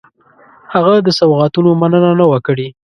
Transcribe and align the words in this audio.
هغه 0.73 0.93
د 1.05 1.09
سوغاتونو 1.19 1.69
مننه 1.81 2.11
نه 2.19 2.25
وه 2.31 2.39
کړې. 2.47 2.67